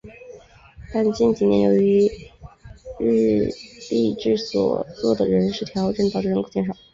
[0.91, 2.07] 但近几年由于
[2.99, 3.51] 日
[3.91, 6.73] 立制作所的人事调整导致人口减少。